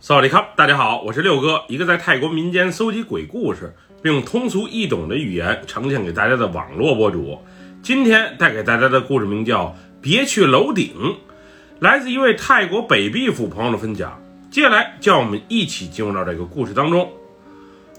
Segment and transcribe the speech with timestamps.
[0.00, 7.36] 萨瓦迪卡，大家好，我是六哥，一个在泰国民间搜集鬼故事，并用通俗易懂的语言呈现给大家的网络博主。
[7.82, 9.64] 今天带给大家的故事名叫
[10.00, 10.94] 《别去楼顶》，
[11.80, 14.16] 来自一位泰国北壁府朋友的分享。
[14.52, 17.10] 接下来，叫我们一起进入到这个故事当中。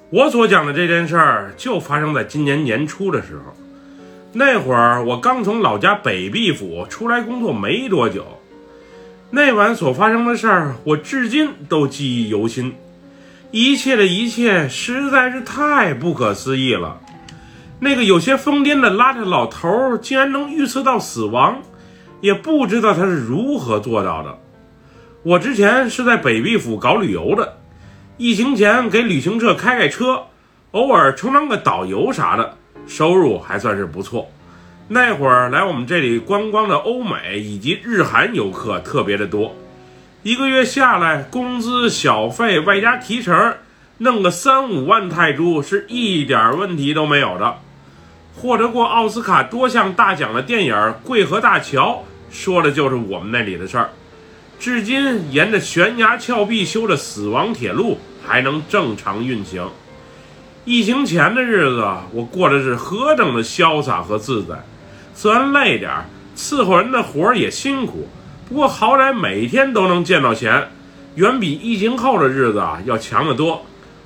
[0.10, 3.54] 我所讲的这件事儿，就发生在今年年初的时候。
[4.32, 8.39] 那会儿，我刚从老家北壁府出来工作没多久。
[9.32, 12.74] 那晚所发生的事儿，我至今都记忆犹新。
[13.52, 17.00] 一切的一切实在是太不可思议了。
[17.80, 21.62] 那个有些疯癫的邋遢老头儿，竟然能预测到死亡，
[22.22, 24.36] 也不知道他是如何做到的。
[25.22, 27.60] 我之前是在北壁府搞旅游的，
[28.18, 30.24] 疫情前给旅行社开开车，
[30.72, 34.28] 偶尔充当个导游啥的，收入还算是不错。
[34.92, 39.56] 那会儿来我们这里观光的欧美以及日韩游客特别的多，
[40.24, 43.54] 一个月下来，工资、小费外加提成，
[44.00, 47.58] 弄个三五万泰铢是一点问题都没有的。
[48.36, 50.74] 获得过奥斯卡多项大奖的电影
[51.04, 52.04] 《桂河大桥》，
[52.36, 53.92] 说的就是我们那里的事儿。
[54.60, 59.70] 至今，沿着悬崖峭壁修的死亡铁路还能正常运行。
[60.66, 64.56] 疫情前的日子，我过的是何等的潇洒和自在。
[65.22, 68.08] 虽然累点儿，伺候人的活儿也辛苦，
[68.48, 70.70] 不过好歹每天都能见到钱，
[71.16, 73.66] 远比疫情后的日子啊要强得多。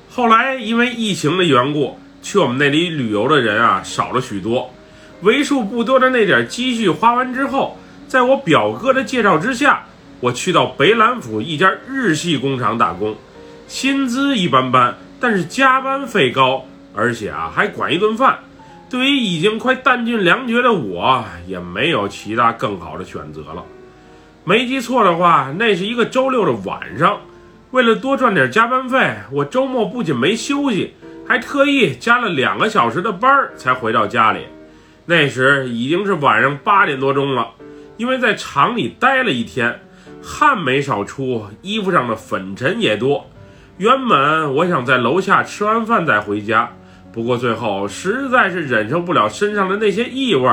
[0.09, 4.73] 后来因为疫情的缘故，去我们那里旅游的人啊少了许多，
[5.21, 7.77] 为数不多的那点积蓄花完之后，
[8.07, 9.85] 在我表哥的介绍之下，
[10.19, 13.15] 我去到北兰府一家日系工厂打工，
[13.67, 18.39] 薪资一般般，但是加班费高，而且啊还管一顿饭。
[18.93, 23.65] 对于已经快弹尽粮绝的我，也没有其他更好的选择了。
[24.43, 27.19] 没记错的话，那是一个周六的晚上。
[27.71, 30.93] 为了多赚点加班费，我周末不仅没休息，
[31.27, 34.41] 还特意加了两个小时的班才回到家里。
[35.07, 37.47] 那时已经是晚上八点多钟了，
[37.97, 39.79] 因为在厂里待了一天，
[40.21, 43.27] 汗没少出，衣服上的粉尘也多。
[43.77, 46.71] 原本我想在楼下吃完饭再回家。
[47.13, 50.51] 不过最后实在是忍受不了身上的那些异味，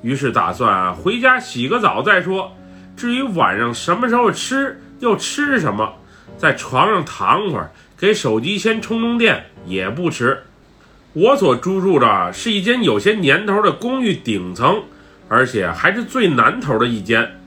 [0.00, 2.56] 于是打算回家洗个澡再说。
[2.96, 5.96] 至于晚上什么时候吃，又吃什么，
[6.38, 10.42] 在床上躺会儿，给手机先充充电也不迟。
[11.12, 14.82] 我所租住的是一间有些年头的公寓顶层，
[15.28, 17.38] 而且还是最南头的一间。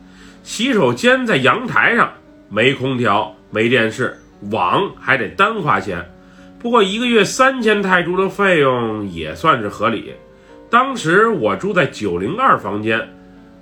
[0.43, 2.11] 洗手间在阳台上，
[2.47, 4.19] 没空调，没电视，
[4.51, 6.10] 网还得单花钱。
[6.61, 10.13] 不过一个月三千泰铢的费用也算是合理。
[10.69, 13.09] 当时我住在九零二房间，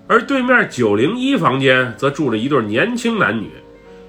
[0.05, 3.49] 而对面九零一房间则住着一对年轻男女。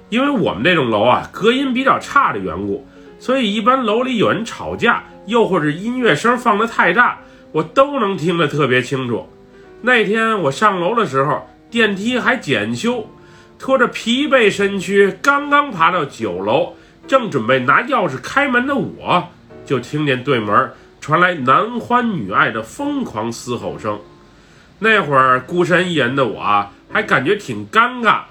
[0.09, 2.85] 因为我们这栋楼啊隔音比较差的缘故，
[3.17, 7.17] 所以一般楼里有人吵架，又或者音乐声放得太大，
[7.53, 9.25] 我都能听得特别清楚。
[9.81, 13.09] 那天我上楼的时候，电梯还检修，
[13.57, 16.73] 拖着疲惫身躯刚刚爬到九楼。
[17.11, 19.27] 正准备拿钥匙开门的我，
[19.65, 23.99] 就听见对门传来男欢女爱的疯狂嘶吼声。
[24.79, 28.21] 那会儿孤身一人的我，还感觉挺尴尬，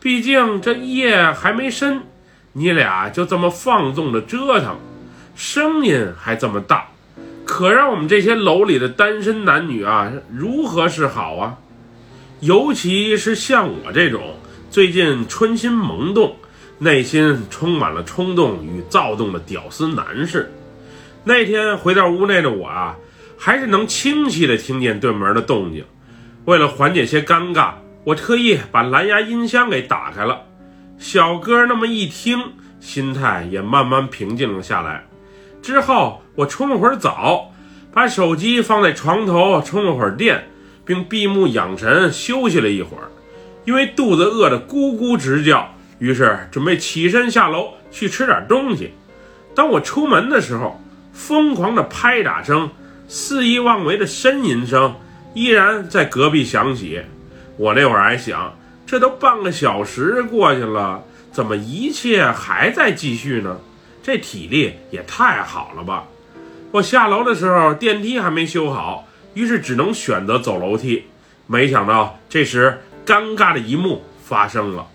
[0.00, 2.00] 毕竟这夜还没深，
[2.54, 4.78] 你俩就这么放纵的折腾，
[5.36, 6.88] 声音还这么大，
[7.44, 11.54] 可让我们这些楼里的单身男女啊，如何是好啊？
[12.40, 14.34] 尤其是像我这种
[14.72, 16.34] 最近春心萌动。
[16.78, 20.52] 内心充满了冲动与躁动的屌丝男士。
[21.22, 22.96] 那天回到屋内的我啊，
[23.38, 25.84] 还是能清晰的听见对门的动静。
[26.44, 27.72] 为了缓解些尴尬，
[28.04, 30.42] 我特意把蓝牙音箱给打开了。
[30.98, 32.38] 小哥那么一听，
[32.80, 35.06] 心态也慢慢平静了下来。
[35.62, 37.50] 之后，我冲了会儿澡，
[37.92, 40.46] 把手机放在床头充了会儿电，
[40.84, 43.08] 并闭目养神休息了一会儿，
[43.64, 45.73] 因为肚子饿得咕咕直叫。
[46.04, 48.92] 于是准备起身下楼去吃点东西。
[49.54, 50.78] 当我出门的时候，
[51.14, 52.68] 疯狂的拍打声、
[53.08, 54.96] 肆意妄为的呻吟声
[55.32, 57.00] 依然在隔壁响起。
[57.56, 58.54] 我那会儿还想，
[58.84, 61.02] 这都半个小时过去了，
[61.32, 63.56] 怎么一切还在继续呢？
[64.02, 66.04] 这体力也太好了吧！
[66.70, 71.04] 我下楼的时候，电梯还没修好，于是只能选择走楼梯。
[71.46, 74.86] 没想到，这时尴尬的一幕发生了。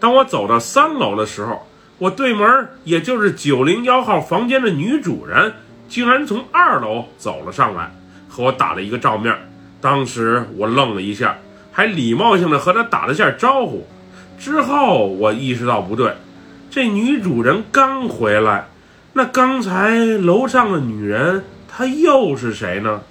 [0.00, 1.66] 当我走到三楼的时候，
[1.98, 5.52] 我对门也就是九零幺号房间的女主人，
[5.88, 7.92] 竟然从二楼走了上来，
[8.28, 9.34] 和我打了一个照面。
[9.80, 11.38] 当时我愣了一下，
[11.72, 13.86] 还礼貌性的和她打了下招呼。
[14.38, 16.14] 之后我意识到不对，
[16.70, 18.68] 这女主人刚回来，
[19.14, 23.02] 那刚才楼上的女人她又是谁呢？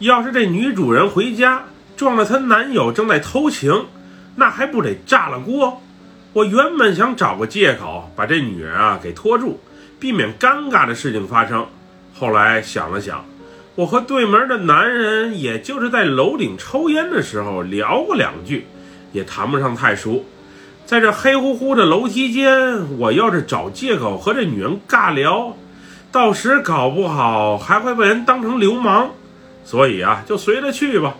[0.00, 1.66] 要是这女主人回家
[1.96, 3.86] 撞了她男友正在偷情，
[4.34, 5.80] 那还不得炸了锅？
[6.32, 9.58] 我原本想找个借口把这女人啊给拖住，
[9.98, 11.66] 避免尴尬的事情发生。
[12.14, 13.24] 后来想了想，
[13.74, 18.66] 我和对门的男人也就是在楼顶抽烟的时候聊过两句，
[19.10, 20.24] 也谈不上太熟。
[20.86, 25.56] 在这黑乎乎的楼梯间，我要是找借口和这女人尬聊，
[26.12, 29.10] 到时搞不好还会被人当成流氓。
[29.64, 31.16] 所以啊，就随他去吧。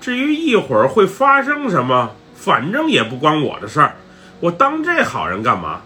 [0.00, 3.96] 至于一会儿会发生什么，反正也不关我的事儿。
[4.44, 5.80] 我当这好人干嘛？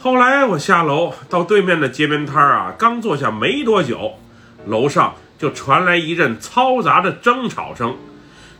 [0.00, 4.14] 后来我下楼到对面的街边摊儿啊，刚坐下没多久，
[4.66, 7.94] 楼上就传来一阵嘈杂的争吵声。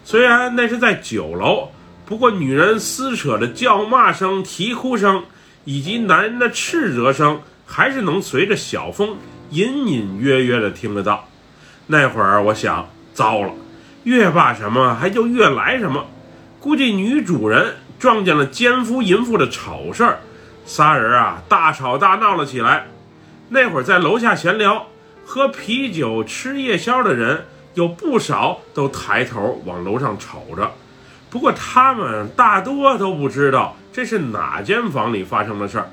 [0.05, 1.71] 虽然那是在九楼。
[2.07, 5.25] 不过，女人撕扯的叫骂声、啼哭声，
[5.65, 9.17] 以及男人的斥责声，还是能随着小风
[9.51, 11.29] 隐隐约约的听得到。
[11.89, 13.51] 那会儿，我想，糟了，
[14.05, 16.07] 越罢什么，还就越来什么。
[16.61, 20.21] 估计女主人撞见了奸夫淫妇的丑事儿，
[20.65, 22.87] 仨人啊大吵大闹了起来。
[23.51, 24.87] 那会儿在楼下闲聊、
[25.27, 27.45] 喝啤酒、吃夜宵的人，
[27.75, 30.73] 有不少都抬头往楼上瞅着。
[31.29, 35.91] 不过他们大多都不知道这是哪间房里发生的事儿。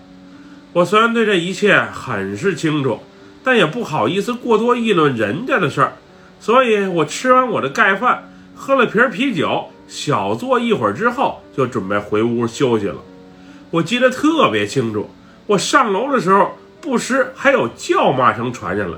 [0.71, 3.01] 我虽然对这一切很是清楚，
[3.43, 5.93] 但也不好意思过多议论人家的事儿，
[6.39, 12.97] 所以我吃完我的盖饭，喝了瓶啤酒，小坐一会儿之后，就准备回屋休息了。
[13.71, 15.09] 我记得特别清楚，
[15.45, 16.51] 我上楼的时候，
[16.81, 18.97] 不时还有叫骂声传下来，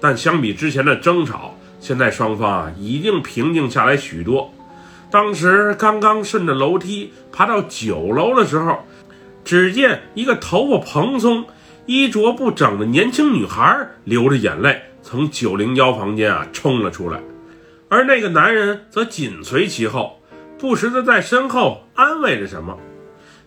[0.00, 4.52] 但相比之前的争吵，现在双方啊已经平静下来许多。
[5.10, 8.78] 当时刚刚顺着楼梯爬到九楼的时候，
[9.44, 11.44] 只见一个头发蓬松、
[11.86, 17.20] 衣着不整的年轻女孩流着眼泪从九零幺房间啊冲了出来，
[17.88, 20.19] 而那个男人则紧随其后，
[20.60, 22.76] 不时的在身后安慰着什么。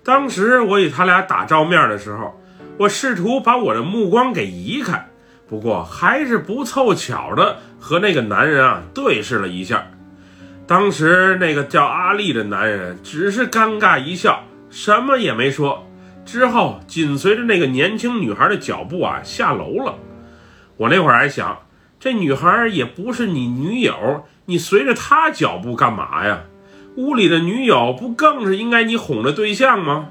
[0.04, 2.42] 当时我与他俩打照面的时候，
[2.78, 5.08] 我试图把我的目光给移开，
[5.48, 9.86] 不过还是不凑巧的和那个男人啊对视了一下。
[10.66, 15.88] 当时那个叫阿丽的男人只是尴尬一笑，什么也没说。
[16.26, 19.96] 之后紧随着那个年轻女孩的脚步啊下楼了。
[20.78, 21.60] 我那会儿还想，
[22.00, 26.42] 这女孩也不是你女友，你随着她脚步干嘛呀？
[26.96, 30.10] 屋里的女友不更是应该你哄的对象吗？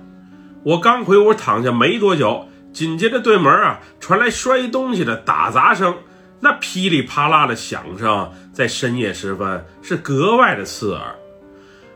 [0.65, 5.95] 我刚回屋躺下没多久，紧接着对门啊传来摔东西的打砸声。
[6.41, 11.15] 那噼里啪啦的响声，在深夜时分是格外的刺耳。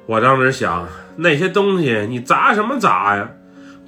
[0.07, 0.87] 我当时想，
[1.17, 3.29] 那些东西你砸什么砸呀？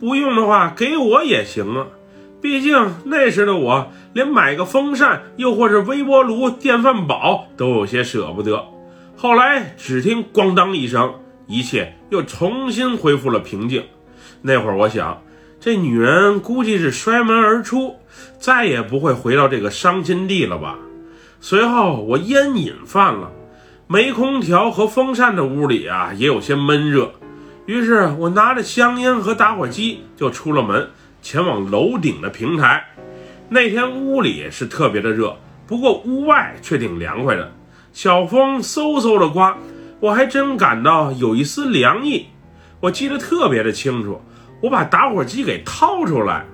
[0.01, 1.87] 不用的话，给我也行啊。
[2.41, 8.65] 毕竟那时的我，连买个风扇，又或是微波炉、电饭煲，都有些舍不得。
[9.21, 11.13] 后来只听咣当一声，
[11.49, 13.85] 一切又重新恢复了平静。
[14.43, 15.21] 那会儿我想。
[15.59, 17.97] 这女人估计是摔门而出，
[18.39, 20.79] 再也不会回到这个伤心地了吧？
[21.41, 23.33] 随后我烟瘾犯了，
[23.89, 27.11] 没空调和风扇的屋里啊也有些闷热，
[27.67, 32.85] 于是我拿着香烟和打火机就出了门，前往楼顶的平台。
[33.49, 37.53] 那天屋里是特别的热，不过屋外却挺凉快的，
[37.99, 39.59] 小风嗖嗖的刮，
[39.99, 42.27] 我还真感到有一丝凉意。
[42.79, 44.23] 我记得特别的清楚。
[44.63, 46.45] 我把打火机给掏出来，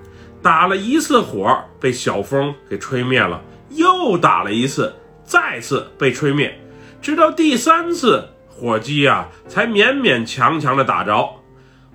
[0.41, 4.91] 打了一次火，被小风给吹灭了；又打了一次，
[5.23, 6.59] 再次被吹灭，
[6.99, 11.29] 直到第三次，火机啊才勉勉强强的打着。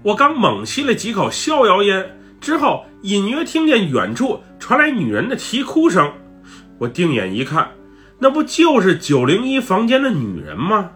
[0.05, 6.09] 我刚猛吸了几口逍遥烟之后，隐约听见远处传来女人的啼哭声。
[6.79, 7.69] 我定眼一看，
[8.21, 10.91] 那不就是九零一房间的女人吗？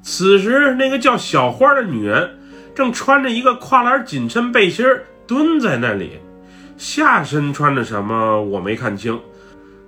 [0.00, 2.30] 此时，那个叫小花的女人。
[2.74, 4.86] 正穿着一个跨栏紧身背心
[5.26, 6.20] 蹲在那里，
[6.76, 9.20] 下身穿着什么我没看清。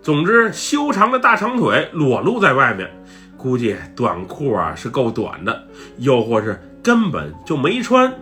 [0.02, 2.90] 总之，修长的大长腿裸露在外面，
[3.36, 5.62] 估计短裤啊是够短的，
[5.98, 8.12] 又或是根本就没穿。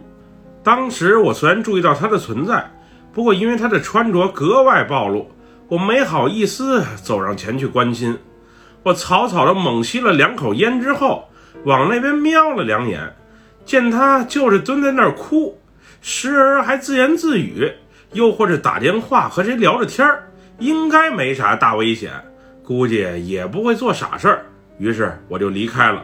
[0.62, 2.70] 当时我虽然注意到她的存在，
[3.14, 5.30] 不过因为她的穿着格外暴露，
[5.68, 8.18] 我没好意思走上前去关心。
[8.82, 11.28] 我草草的猛吸了两口烟之后，
[11.64, 13.12] 往那边瞄了两眼。
[13.64, 15.60] 见他就是蹲在那儿哭，
[16.00, 17.70] 时而还自言自语，
[18.12, 22.10] 又或者打电话和谁聊着天儿，应该没啥大危险，
[22.64, 24.46] 估计也不会做傻事儿。
[24.78, 26.02] 于是我就离开了。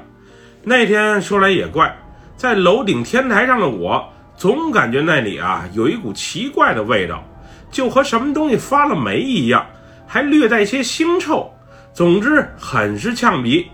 [0.63, 1.97] 那天说来也怪，
[2.37, 7.25] 在楼顶天台上的我，总感觉那里啊有一股奇怪的味道，
[7.71, 9.65] 就和什么东西发了霉一样，
[10.07, 11.51] 还略带一些腥臭。
[11.95, 13.67] 总之很是呛鼻。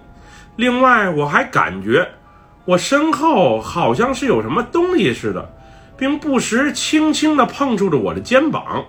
[0.56, 2.06] 另外，我还感觉
[2.66, 5.50] 我身后好像是有什么东西似的，
[5.96, 8.84] 并不时轻轻地碰触着我的肩膀。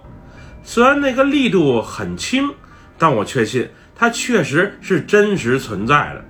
[0.64, 2.54] 虽然那个力度很轻，
[2.98, 6.26] 但我确信它确实是真实存在的。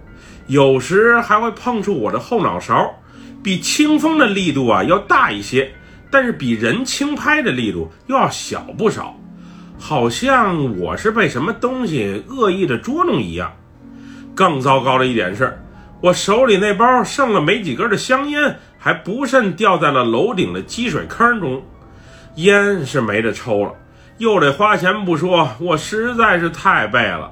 [0.45, 2.93] 有时还会碰触我的后脑勺，
[3.41, 5.71] 比清风的力度啊要大一些，
[6.11, 9.17] 但是比人轻拍的力度又要小不少，
[9.81, 13.51] 好像我是被什么东西恶意的捉弄一样。
[14.35, 15.59] 更糟糕的一点是，
[16.01, 21.63] 我手里那包剩了没几根的香烟，还不慎掉在了楼顶的积水坑中，
[22.35, 23.73] 烟是没得抽了，
[24.19, 27.31] 又得花钱不说，我实在是太背了。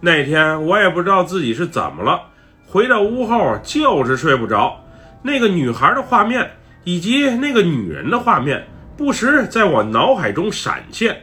[0.00, 2.20] 那天我也不知道自己是怎么了。
[2.66, 4.84] 回到屋后就是睡不着，
[5.22, 6.50] 那个女孩的画面
[6.82, 8.66] 以及那个女人的画面
[8.96, 11.16] 不时在我脑海中闪现，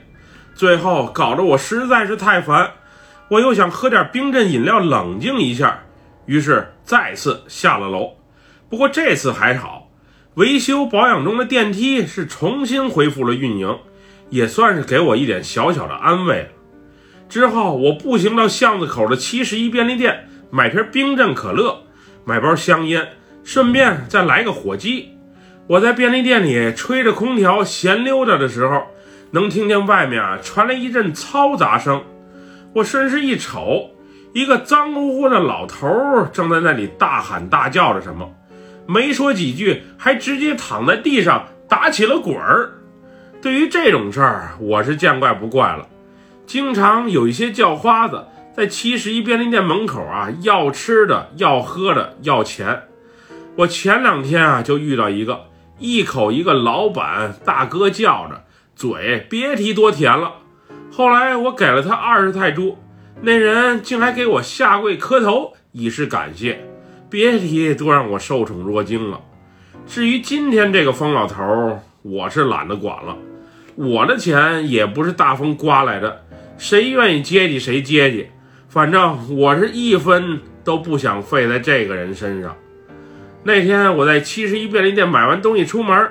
[0.56, 2.72] 最后搞得我实在是太烦。
[3.28, 5.84] 我又想喝点冰镇饮料冷静一下，
[6.26, 8.14] 于是再次下了楼。
[8.70, 9.90] 不过这次还好，
[10.36, 13.78] 维修保养中的电梯是重新恢复了运营，
[14.30, 16.48] 也算是给我一点小小的安慰了。
[17.28, 20.30] 之后我步行到巷子口的七十一便利店。
[20.52, 21.82] 买瓶冰镇可乐，
[22.24, 23.10] 买包香烟，
[23.44, 25.10] 顺便再来个火鸡。
[25.68, 28.84] 我在便利店里吹着空调闲溜达的时候，
[29.36, 32.02] 能听见外面传来一阵嘈杂声。
[32.74, 33.90] 我顺势一瞅，
[34.34, 35.90] 一个脏乎乎的老头
[36.32, 38.34] 正在那里大喊大叫着什么，
[38.88, 42.72] 没说几句，还直接躺在地上打起了滚儿。
[43.42, 45.86] 对于这种事儿，我是见怪不怪了。
[46.48, 48.24] 经常有一些叫花子。
[48.56, 52.84] 在七十一便利店门口啊，要吃的，要喝的，要钱。
[53.58, 58.45] 我前两天啊，就遇到一个，一口一个老板大哥叫着，
[58.76, 60.36] 嘴别提多甜了。
[60.92, 62.78] 后来我给了他二十泰铢，
[63.22, 66.60] 那人竟还给我下跪磕头以示感谢，
[67.10, 69.22] 别提多让我受宠若惊了。
[69.88, 73.18] 至于今天这个疯老头，我是懒得管了，
[73.76, 76.24] 我的钱也不是大风刮来的，
[76.58, 78.28] 谁愿意接济谁接济。
[78.68, 82.56] 反正我是一分都不想费在这个人身上。
[83.44, 86.10] 那天我在七十一便利店买完东西出门，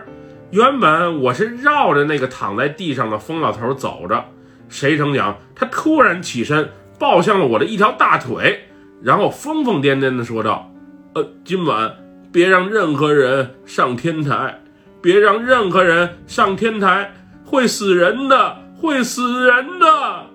[0.55, 4.25] 原本我是绕着那个躺在地上的疯老头走着，
[4.69, 8.69] 谁成想他突然起身抱向了我的一条大腿，
[9.03, 10.73] 然后疯疯癫癫地说道
[11.17, 11.93] ：“呃，今晚
[12.31, 14.61] 别让任何人上天台，
[15.03, 17.13] 别让任何人上天台，
[17.45, 20.27] 会死人的，会死人的。”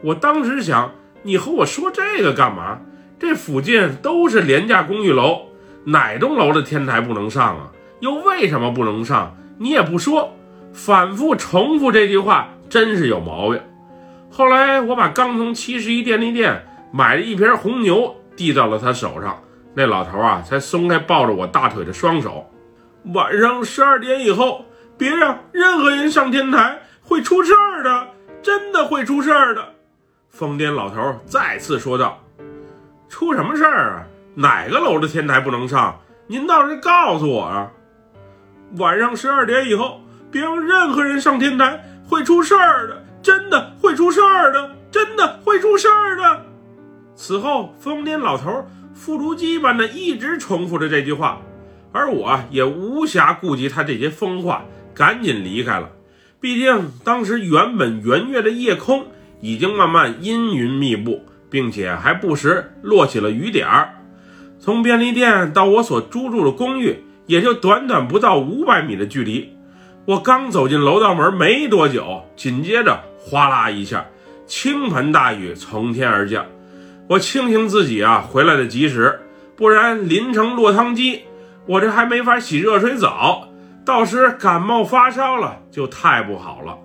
[0.00, 0.90] 我当时想。
[1.26, 2.80] 你和我说这个干嘛？
[3.18, 5.48] 这附近都是廉价公寓楼，
[5.84, 7.72] 哪栋楼的天台不能上啊？
[8.00, 9.36] 又为什么不能上？
[9.58, 10.32] 你也不说，
[10.72, 13.60] 反复重复这句话，真是有毛病。
[14.30, 19.40] 后来我把刚从七十一便利店买的一瓶红牛递到了他手上，
[19.74, 22.50] 那老头啊才松开抱着我大腿的双手。
[23.14, 24.64] 晚上十二点以后，
[24.98, 28.08] 别让任何人上天台，会出事儿的，
[28.42, 29.62] 真的会出事儿的。
[30.30, 32.18] 疯癫老头再次说道
[33.08, 34.06] ：“出什么事儿啊？
[34.34, 36.00] 哪个楼的天台不能上？
[36.26, 37.70] 您倒是告诉我啊！
[38.76, 40.00] 晚上十二点以后，
[40.30, 46.46] 别让任何人上天台，会出事儿的，真的会出事儿的，真的会出事儿的。”
[47.16, 51.40] 此后，疯癫老头复读机般的一直重复着这句话，
[51.92, 54.64] 而我也无暇顾及他这些疯话，
[54.94, 55.90] 赶紧离开了。
[56.40, 59.06] 毕竟当时原本圆月的夜空。
[59.40, 63.90] 已经慢慢阴云密布，并且还不时落起了雨点儿。
[64.58, 69.56] 从便利店到我所租住的公寓，也就短短不到五百米的距离。
[70.06, 74.06] 我刚走进楼道门没多久，紧接着哗啦一下，
[74.46, 76.44] 倾盆大雨从天而降。
[77.08, 79.20] 我庆幸自己啊回来的及时，
[79.56, 81.22] 不然淋成落汤鸡，
[81.66, 83.48] 我这还没法洗热水澡，
[83.84, 86.78] 到时感冒发烧了就太不好了。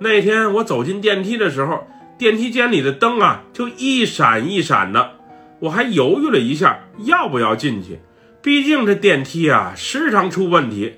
[0.00, 5.12] 那天我走进电梯的时候，电梯间里的灯啊就一闪一闪的，
[5.60, 8.00] 我还犹豫了一下要不要进去，
[8.42, 10.94] 毕竟这电梯啊时常出问题，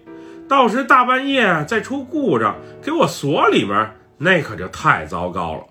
[0.49, 5.64] 到时大半夜再出故障给我锁里面，那可就太糟糕了。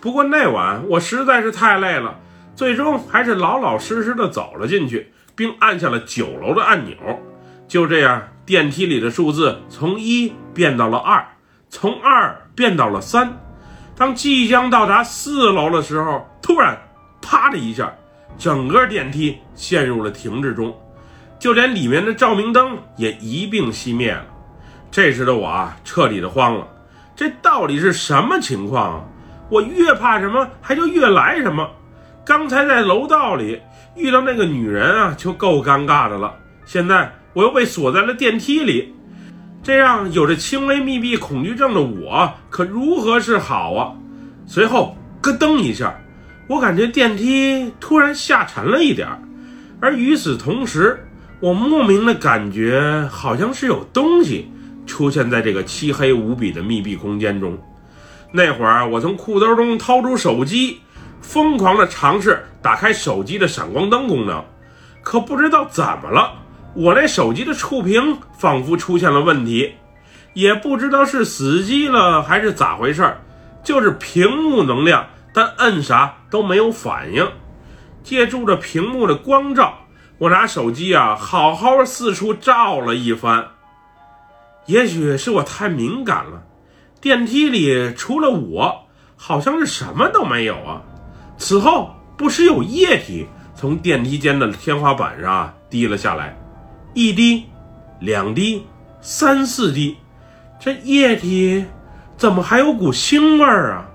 [0.00, 2.18] 不过那晚我实在是太累了，
[2.54, 6.96] 最终还是老老实实的走了进去，并按下了九楼的按钮。
[7.66, 11.26] 就这样，电梯里的数字从一变到了二，
[11.68, 12.36] 从二。
[12.58, 13.38] 变到了三，
[13.96, 16.76] 当即将到达四楼的时候，突然，
[17.22, 17.94] 啪的一下，
[18.36, 20.76] 整个电梯陷入了停滞中。
[21.38, 24.24] 就连里面的照明灯也一并熄灭了。
[24.90, 26.66] 这时的我啊，彻底的慌了，
[27.14, 29.04] 这到底是什么情况啊？
[29.50, 31.68] 我越怕什么，还就越来什么。
[32.24, 33.60] 刚才在楼道里
[33.96, 36.34] 遇到那个女人啊，就够尴尬的了。
[36.64, 38.94] 现在我又被锁在了电梯里，
[39.62, 43.92] 这让有着轻微密闭恐惧症的我可如何是好啊？
[44.46, 45.94] 随后咯噔一下，
[46.46, 49.08] 我感觉电梯突然下沉了一点
[49.80, 51.07] 而与此同时，
[51.40, 54.50] 我莫名的感觉好像是有东西
[54.86, 57.56] 出现在这个漆黑无比的密闭空间中。
[58.32, 60.80] 那会儿，我从裤兜中掏出手机，
[61.22, 64.42] 疯狂地尝试打开手机的闪光灯功能，
[65.00, 66.32] 可不知道怎么了，
[66.74, 69.74] 我那手机的触屏仿佛出现了问题，
[70.34, 73.16] 也不知道是死机了还是咋回事
[73.62, 77.24] 就是屏幕能亮，但摁啥都没有反应。
[78.02, 79.78] 借助着屏幕的光照，
[80.18, 83.48] 我拿手机啊，好好四处照了一番。
[84.66, 86.42] 也许是我太敏感了。
[87.00, 90.82] 电梯里除了我，好像是什么都没有啊！
[91.36, 96.36] 此后不时有液体从电梯间的天花板上滴了下来，
[96.94, 97.44] 一滴、
[98.00, 98.66] 两滴、
[99.00, 99.96] 三四滴，
[100.58, 101.64] 这液体
[102.16, 103.86] 怎么还有股腥味儿啊？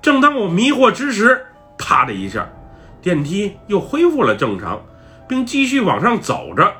[0.00, 1.44] 正当我迷惑之时，
[1.76, 2.48] 啪的一下，
[3.02, 4.80] 电梯又恢复了正常，
[5.32, 6.70] 并继续往上走着，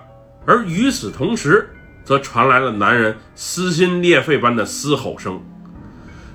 [0.45, 1.71] 而与此同时。
[2.05, 5.41] 则传来了男人撕心裂肺般的嘶吼声。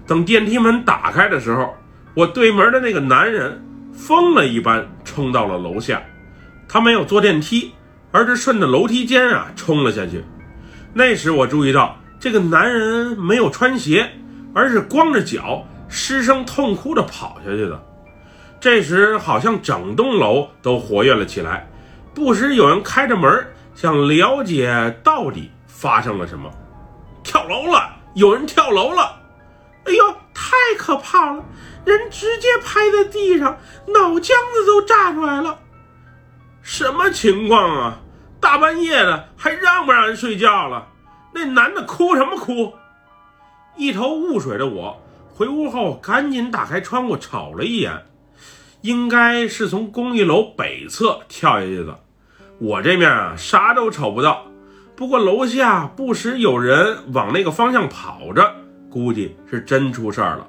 [0.07, 1.75] 等电梯门打开的时候，
[2.15, 3.61] 我对门的那个男人
[3.93, 6.01] 疯了一般冲到了楼下。
[6.69, 7.73] 他没有坐电梯，
[8.11, 10.23] 而是顺着楼梯间啊冲了下去。
[10.93, 14.09] 那时我注意到，这个男人没有穿鞋，
[14.55, 17.83] 而是光着脚失声痛哭着跑下去的。
[18.59, 21.69] 这时，好像整栋楼都活跃了起来，
[22.17, 25.51] 不时有人开着门想了解到底。
[25.67, 26.51] 发生了什么？
[27.23, 27.95] 跳楼了！
[28.15, 29.21] 有人跳楼了！
[29.85, 31.45] 哎呦，太可怕了！
[31.85, 35.59] 人直接拍在地上，脑浆子都炸出来了。
[36.63, 37.99] 什么情况啊？
[38.39, 40.87] 大半夜的还让不让人睡觉了？
[41.31, 42.73] 那男的哭什么哭？
[43.75, 48.07] 一头雾水的我回屋后赶紧打开窗户瞅了一眼，
[48.81, 51.99] 应该是从公寓楼北侧跳下去的。
[52.59, 54.45] 我这面啊，啥都瞅不到。
[54.95, 58.55] 不过楼下不时有人往那个方向跑着，
[58.89, 60.47] 估计是真出事儿了。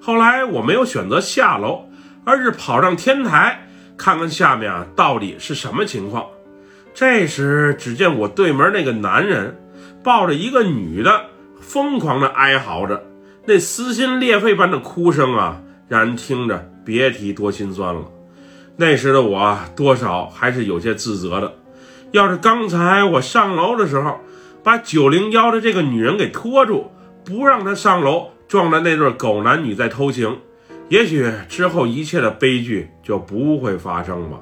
[0.00, 1.88] 后来我没有选择下楼，
[2.24, 6.26] 而是跑上天台看看下面啊到底是什么情况。
[6.94, 9.60] 这时，只见我对门那个男人
[10.04, 11.26] 抱着一个女的，
[11.60, 13.02] 疯狂的哀嚎着，
[13.46, 18.02] 那撕心裂肺般的哭声啊，让人听着别提多心酸了。
[18.76, 21.52] 那时的我多少还是有些自责的。
[22.10, 24.20] 要是刚才我上楼的时候，
[24.62, 26.90] 把九零幺的这个女人给拖住，
[27.24, 30.38] 不让她上楼，撞着那对狗男女在偷情，
[30.88, 34.38] 也许之后一切的悲剧就不会发生吧。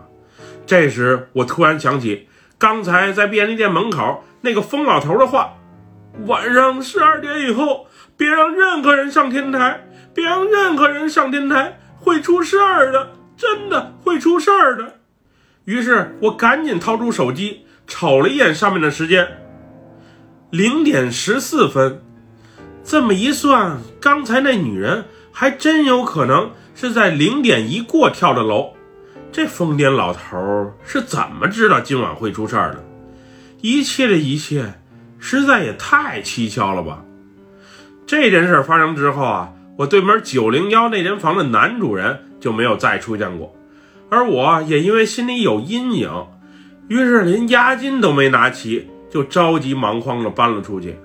[0.67, 5.55] 这时，我突然想起刚才在便利店门口那个疯老头的话：
[6.27, 13.11] 晚上十二点以后，别让任何人上天台，别让任何人上天台，会出事儿的，
[13.41, 14.99] 真的会出事儿的。
[15.65, 19.27] 于是我赶紧掏出手机，瞅了一眼上面的时间，
[20.51, 22.03] 零点十四分。
[22.85, 28.75] 这么一算，刚才那女人还真有可能是在零点一过跳的楼。
[29.33, 32.85] 这疯癫老头是怎么知道今晚会出事儿的？
[33.63, 34.75] 一切的一切，
[35.19, 37.03] 实在也太蹊跷了吧！
[38.07, 43.55] 这件事发生之后啊，我对门九零幺那间房的男主人就没有再出现过。
[44.09, 46.11] 而我也因为心里有阴影，
[46.89, 50.97] 于是连押金都没拿齐，就着急忙慌地搬了出去。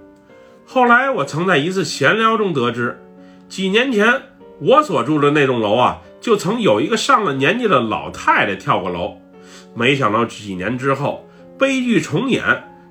[0.65, 2.99] 后来我曾在一次闲聊中得知，
[3.47, 4.21] 几年前
[4.59, 9.17] 我所住的那栋楼啊，就曾有一个上了年纪的老太太跳过楼。
[9.75, 12.41] 没想到几年之后悲剧重演，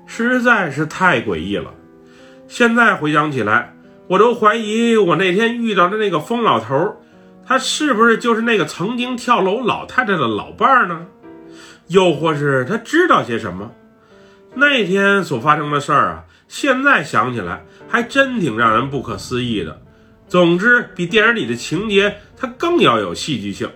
[0.05, 1.73] 实在是太诡异了。
[2.47, 3.75] 现在回想起来，
[4.07, 6.95] 我都怀疑我那天遇到的那个疯老头。
[7.47, 11.05] 他是不是就是那个曾经跳楼老太太的老伴儿呢？
[11.87, 13.71] 又或是他知道些什么？
[14.55, 19.81] 那天所发生的事儿啊，现在想起来还真挺让人不可思议的。
[20.27, 23.69] 总之，比电影里的情节它更要有戏剧性。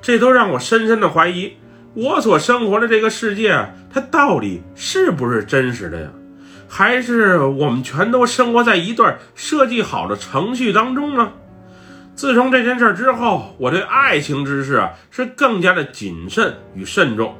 [0.00, 1.52] 这都让我深深的怀疑，
[1.94, 6.08] 我所生活的这个世界，它到底是不是真实的呀？
[6.68, 11.32] 还是我们全都生活在一段设计好的程序当中呢？
[12.14, 17.36] 自从这件事之后，我对爱情之事啊是更加的谨慎与慎重。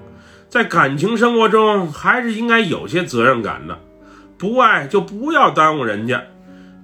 [0.48, 3.78] 在感情生活中还是应该有些责任感的，
[4.38, 6.22] 不爱就不要耽误人家。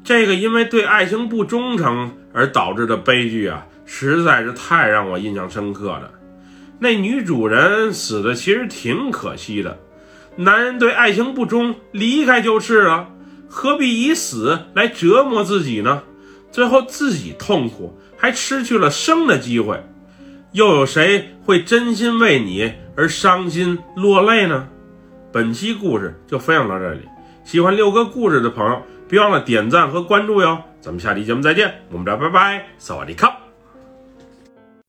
[0.02, 6.10] 这个因为对爱情不忠诚而导致的悲剧啊，实在是太让我印象深刻了。
[6.78, 9.78] 那女主人死的其实挺可惜的，
[10.36, 13.08] 男人对爱情不忠，离开就是了，
[13.48, 16.02] 何必以死来折磨自己呢？
[16.50, 19.82] 最后自己痛苦，还失去了生的机会，
[20.52, 24.68] 又有谁会真心为你而伤心落泪呢？
[25.32, 27.02] 本期故事就分享到这里，
[27.44, 30.58] 喜欢六哥故事的朋友，别忘了点赞和关注哟。
[30.80, 33.39] 咱们下期节目再见，我们这拜拜，萨瓦迪卡。